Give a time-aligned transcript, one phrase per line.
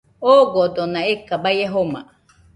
[0.33, 2.01] Ogodona eka baie joma